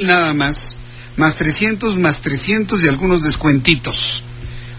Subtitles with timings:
[0.00, 0.76] Nada más,
[1.16, 4.22] más 300, más 300 y algunos descuentitos.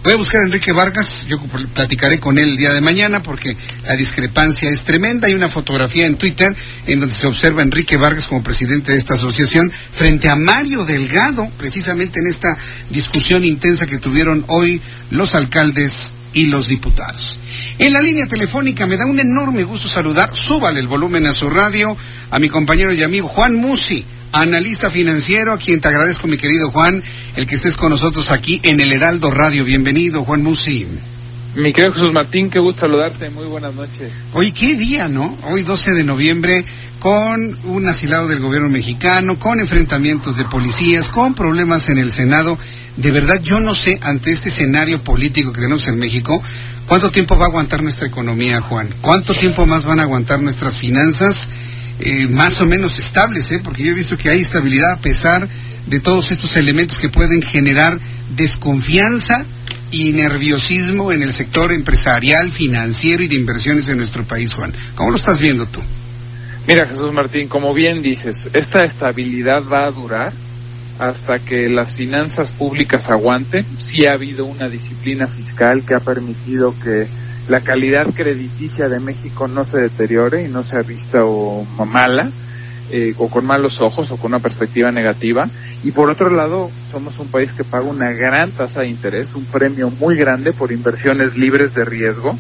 [0.02, 1.38] Voy a buscar a Enrique Vargas, yo
[1.74, 5.28] platicaré con él el día de mañana porque la discrepancia es tremenda.
[5.28, 6.56] Hay una fotografía en Twitter
[6.88, 10.86] en donde se observa a Enrique Vargas como presidente de esta asociación frente a Mario
[10.86, 12.58] Delgado, precisamente en esta
[12.90, 17.40] discusión intensa que tuvieron hoy los alcaldes y los diputados.
[17.78, 21.50] En la línea telefónica me da un enorme gusto saludar, súbale el volumen a su
[21.50, 21.96] radio,
[22.32, 26.72] a mi compañero y amigo Juan Musi analista financiero, a quien te agradezco, mi querido
[26.72, 27.04] Juan,
[27.36, 29.66] el que estés con nosotros aquí en el Heraldo Radio.
[29.66, 30.88] Bienvenido, Juan Musi.
[31.56, 34.12] Mi querido Jesús Martín, qué gusto saludarte, muy buenas noches.
[34.34, 35.36] Hoy, qué día, ¿no?
[35.46, 36.64] Hoy 12 de noviembre,
[37.00, 42.58] con un asilado del gobierno mexicano, con enfrentamientos de policías, con problemas en el Senado.
[42.98, 46.42] De verdad, yo no sé, ante este escenario político que tenemos en México,
[46.86, 48.94] cuánto tiempo va a aguantar nuestra economía, Juan.
[49.02, 51.50] ¿Cuánto tiempo más van a aguantar nuestras finanzas?
[52.00, 53.60] Eh, más o menos estables, ¿eh?
[53.64, 55.50] porque yo he visto que hay estabilidad a pesar
[55.88, 58.00] de todos estos elementos que pueden generar
[58.36, 59.46] desconfianza
[59.92, 64.74] y nerviosismo en el sector empresarial, financiero y de inversiones en nuestro país, Juan.
[64.96, 65.82] ¿Cómo lo estás viendo tú?
[66.68, 70.34] Mira, Jesús Martín, como bien dices, esta estabilidad va a durar
[71.00, 73.66] hasta que las finanzas públicas aguanten.
[73.80, 77.08] Sí ha habido una disciplina fiscal que ha permitido que
[77.48, 82.30] la calidad crediticia de México no se deteriore y no sea vista o mala,
[82.92, 85.50] eh, o con malos ojos o con una perspectiva negativa.
[85.84, 89.46] Y por otro lado, somos un país que paga una gran tasa de interés, un
[89.46, 92.38] premio muy grande por inversiones libres de riesgo.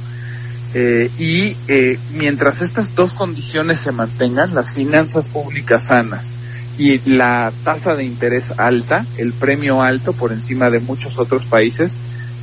[0.73, 6.31] Eh, y eh, mientras estas dos condiciones se mantengan, las finanzas públicas sanas
[6.77, 11.93] y la tasa de interés alta, el premio alto por encima de muchos otros países,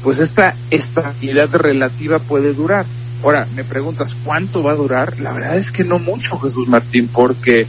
[0.03, 2.85] pues esta estabilidad relativa puede durar.
[3.23, 5.19] Ahora, me preguntas, ¿cuánto va a durar?
[5.21, 7.67] La verdad es que no mucho, Jesús Martín, porque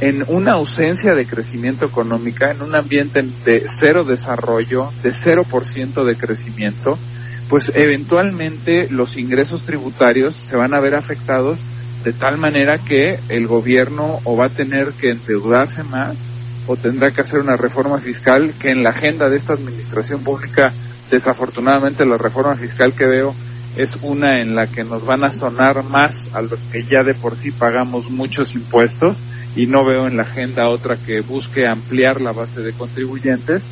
[0.00, 5.66] en una ausencia de crecimiento económica, en un ambiente de cero desarrollo, de cero por
[5.66, 6.98] ciento de crecimiento,
[7.48, 11.58] pues eventualmente los ingresos tributarios se van a ver afectados
[12.04, 16.16] de tal manera que el gobierno o va a tener que endeudarse más
[16.66, 20.72] o tendrá que hacer una reforma fiscal que en la agenda de esta administración pública
[21.10, 23.34] Desafortunadamente la reforma fiscal que veo
[23.76, 27.14] es una en la que nos van a sonar más a lo que ya de
[27.14, 29.16] por sí pagamos muchos impuestos
[29.56, 33.62] y no veo en la agenda otra que busque ampliar la base de contribuyentes.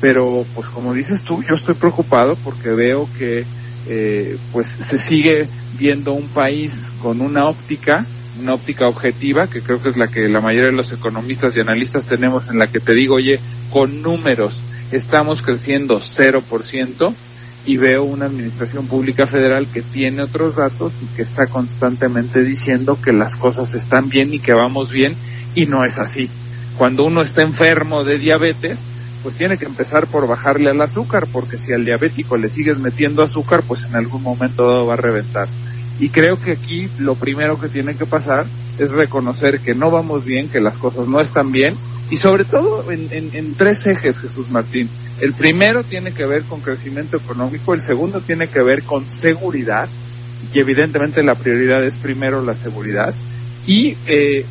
[0.00, 3.44] Pero pues como dices tú, yo estoy preocupado porque veo que
[3.88, 8.06] eh, pues se sigue viendo un país con una óptica,
[8.40, 11.60] una óptica objetiva, que creo que es la que la mayoría de los economistas y
[11.60, 13.40] analistas tenemos, en la que te digo, oye,
[13.70, 14.62] con números,
[14.92, 17.14] estamos creciendo 0%
[17.68, 22.98] y veo una administración pública federal que tiene otros datos y que está constantemente diciendo
[22.98, 25.14] que las cosas están bien y que vamos bien
[25.54, 26.30] y no es así.
[26.78, 28.78] Cuando uno está enfermo de diabetes,
[29.22, 33.22] pues tiene que empezar por bajarle al azúcar, porque si al diabético le sigues metiendo
[33.22, 35.46] azúcar, pues en algún momento va a reventar.
[36.00, 38.46] Y creo que aquí lo primero que tiene que pasar
[38.78, 41.74] es reconocer que no vamos bien, que las cosas no están bien
[42.10, 44.88] y sobre todo en, en, tres ejes, Jesús Martín.
[45.20, 49.88] El primero tiene que ver con crecimiento económico, el segundo tiene que ver con seguridad
[50.52, 53.14] y evidentemente la prioridad es primero la seguridad
[53.66, 54.46] y eh,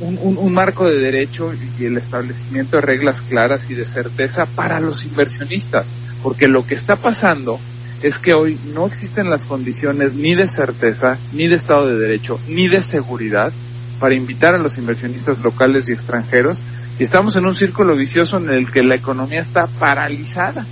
[0.00, 4.46] un, un, un, marco de derecho y el establecimiento de reglas claras y de certeza
[4.46, 5.86] para los inversionistas,
[6.24, 7.60] porque lo que está pasando
[8.02, 12.38] es que hoy no existen las condiciones ni de certeza, ni de Estado de Derecho,
[12.48, 13.52] ni de seguridad
[13.98, 16.60] para invitar a los inversionistas locales y extranjeros
[16.98, 20.66] y estamos en un círculo vicioso en el que la economía está paralizada.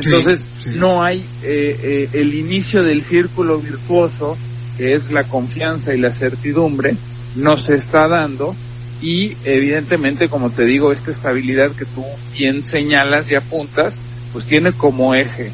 [0.00, 0.46] Entonces
[0.76, 4.36] no hay eh, eh, el inicio del círculo virtuoso
[4.76, 6.96] que es la confianza y la certidumbre,
[7.34, 8.54] no se está dando
[9.02, 13.96] y evidentemente, como te digo, esta estabilidad que tú bien señalas y apuntas,
[14.32, 15.50] pues tiene como eje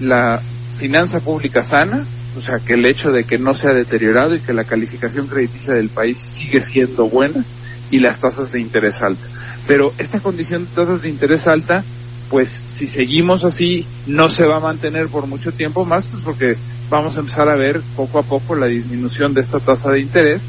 [0.00, 0.40] la
[0.76, 2.04] finanza pública sana,
[2.36, 5.26] o sea, que el hecho de que no se ha deteriorado y que la calificación
[5.26, 7.44] crediticia del país sigue siendo buena
[7.90, 9.28] y las tasas de interés altas.
[9.66, 11.84] Pero esta condición de tasas de interés alta,
[12.30, 16.56] pues si seguimos así, no se va a mantener por mucho tiempo más, pues porque
[16.88, 20.42] vamos a empezar a ver poco a poco la disminución de esta tasa de interés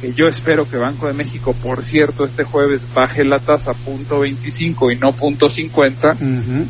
[0.00, 4.20] que yo espero que Banco de México, por cierto, este jueves baje la tasa punto
[4.20, 6.16] 25 y no punto 50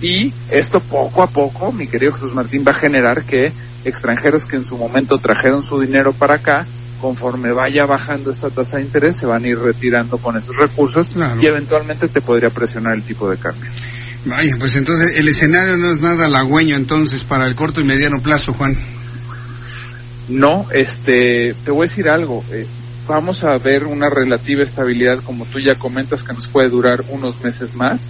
[0.00, 3.52] y esto poco a poco, mi querido Jesús Martín, va a generar que
[3.84, 6.67] extranjeros que en su momento trajeron su dinero para acá,
[7.00, 11.08] conforme vaya bajando esta tasa de interés, se van a ir retirando con esos recursos
[11.40, 13.70] y eventualmente te podría presionar el tipo de cambio.
[14.25, 18.20] Vaya, pues entonces el escenario no es nada halagüeño entonces para el corto y mediano
[18.20, 18.76] plazo, Juan.
[20.28, 22.44] No, este, te voy a decir algo.
[22.50, 22.67] Eh,
[23.06, 27.43] vamos a ver una relativa estabilidad, como tú ya comentas, que nos puede durar unos
[27.43, 28.00] meses más.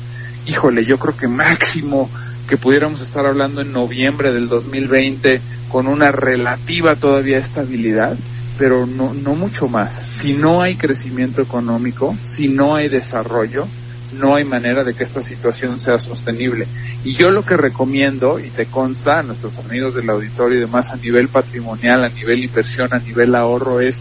[0.46, 2.10] Híjole, yo creo que máximo
[2.48, 8.16] que pudiéramos estar hablando en noviembre del 2020 con una relativa todavía estabilidad,
[8.56, 9.92] pero no, no mucho más.
[10.10, 13.66] Si no hay crecimiento económico, si no hay desarrollo,
[14.12, 16.66] no hay manera de que esta situación sea sostenible.
[17.04, 20.90] Y yo lo que recomiendo, y te consta a nuestros amigos del auditorio y demás
[20.90, 24.00] a nivel patrimonial, a nivel inversión, a nivel ahorro, es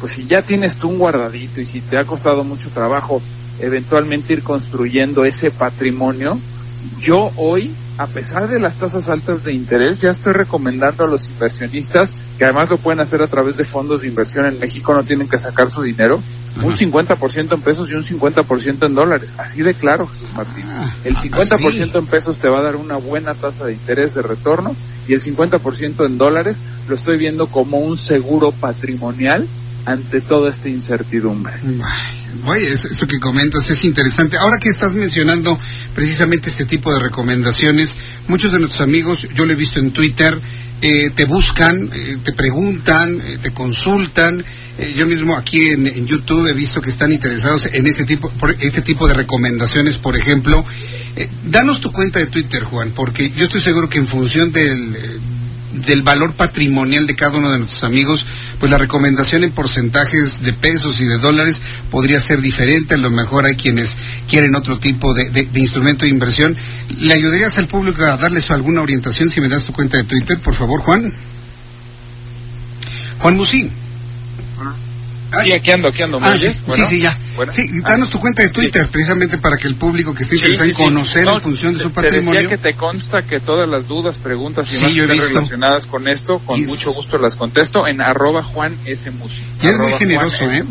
[0.00, 3.20] pues si ya tienes tú un guardadito y si te ha costado mucho trabajo
[3.60, 6.38] eventualmente ir construyendo ese patrimonio,
[6.98, 11.28] yo hoy, a pesar de las tasas altas de interés, ya estoy recomendando a los
[11.28, 15.04] inversionistas, que además lo pueden hacer a través de fondos de inversión en México, no
[15.04, 16.22] tienen que sacar su dinero,
[16.62, 19.32] un 50% en pesos y un 50% en dólares.
[19.36, 20.64] Así de claro, Jesús Martín.
[20.66, 24.22] Ah, el 50% en pesos te va a dar una buena tasa de interés de
[24.22, 24.74] retorno
[25.06, 26.58] y el 50% en dólares
[26.88, 29.46] lo estoy viendo como un seguro patrimonial
[29.84, 31.54] ante toda esta incertidumbre.
[32.46, 34.36] Oye, esto que comentas es interesante.
[34.36, 35.58] Ahora que estás mencionando
[35.94, 37.96] precisamente este tipo de recomendaciones,
[38.28, 40.38] muchos de nuestros amigos, yo lo he visto en Twitter,
[40.82, 44.42] eh, te buscan, eh, te preguntan, eh, te consultan.
[44.96, 48.80] yo mismo aquí en, YouTube he visto que están interesados en este tipo, por este
[48.80, 50.64] tipo de recomendaciones, por ejemplo.
[51.44, 55.20] danos tu cuenta de Twitter, Juan, porque yo estoy seguro que en función del
[55.72, 58.26] del valor patrimonial de cada uno de nuestros amigos,
[58.58, 62.94] pues la recomendación en porcentajes de pesos y de dólares podría ser diferente.
[62.94, 63.96] A lo mejor hay quienes
[64.28, 66.56] quieren otro tipo de, instrumento de inversión.
[66.98, 70.40] ¿Le ayudarías al público a darles alguna orientación si me das tu cuenta de Twitter,
[70.40, 71.12] por favor, Juan?
[73.18, 73.79] Juan Musín.
[75.42, 76.18] Sí, aquí ando, aquí ando.
[76.20, 76.48] Ah, sí,
[76.88, 77.16] sí, ya.
[77.50, 80.74] Sí, danos tu cuenta de Twitter, precisamente para que el público que esté interesado en
[80.74, 82.40] conocer en función de su patrimonio.
[82.42, 86.64] Te que te consta que todas las dudas, preguntas y más relacionadas con esto, con
[86.66, 89.10] mucho gusto las contesto en arroba Juan S.
[89.10, 89.42] Musi.
[89.62, 90.64] Y es muy generoso, ¿eh?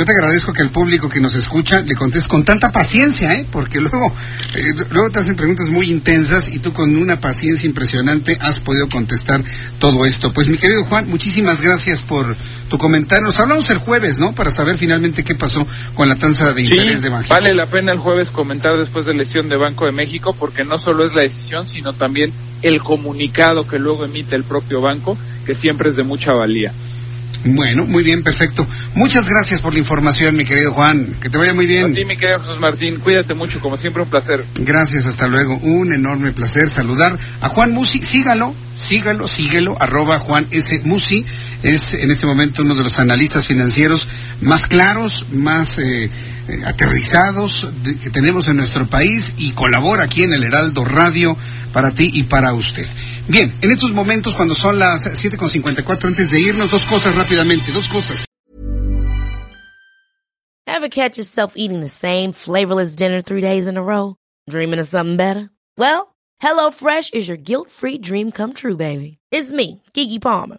[0.00, 3.44] Yo te agradezco que el público que nos escucha le conteste con tanta paciencia, ¿eh?
[3.52, 4.10] Porque luego,
[4.54, 8.88] eh, luego te hacen preguntas muy intensas y tú con una paciencia impresionante has podido
[8.88, 9.44] contestar
[9.78, 10.32] todo esto.
[10.32, 12.34] Pues mi querido Juan, muchísimas gracias por
[12.70, 13.26] tu comentario.
[13.26, 14.34] Nos hablamos el jueves, ¿no?
[14.34, 17.28] Para saber finalmente qué pasó con la tasa de interés de Banco.
[17.28, 20.64] Vale la pena el jueves comentar después de la lesión de Banco de México porque
[20.64, 22.32] no solo es la decisión, sino también
[22.62, 26.72] el comunicado que luego emite el propio banco, que siempre es de mucha valía.
[27.44, 28.66] Bueno, muy bien, perfecto.
[28.94, 31.16] Muchas gracias por la información, mi querido Juan.
[31.20, 31.92] Que te vaya muy bien.
[31.92, 33.00] A ti, mi querido Jesús Martín.
[33.00, 34.44] Cuídate mucho, como siempre, un placer.
[34.56, 35.56] Gracias, hasta luego.
[35.56, 38.02] Un enorme placer saludar a Juan Musi.
[38.02, 40.82] Sígalo, sígalo, síguelo, arroba Juan S.
[40.84, 41.24] Musi.
[41.62, 44.06] Es en este momento uno de los analistas financieros
[44.40, 46.10] más claros, más eh, eh,
[46.64, 47.66] aterrizados
[48.02, 51.36] que tenemos en nuestro país y colabora aquí en el Heraldo Radio
[51.72, 52.86] para ti y para usted.
[53.28, 57.88] Bien, en estos momentos cuando son las 7.54 antes de irnos, dos cosas rápidamente, dos
[57.88, 58.24] cosas.
[60.66, 64.16] Ever catch yourself eating the same flavorless dinner three days in a row?
[64.48, 65.50] Dreaming of something better?
[65.76, 69.18] Well, HelloFresh is your guilt-free dream come true, baby.
[69.30, 70.58] It's me, Kiki Palmer.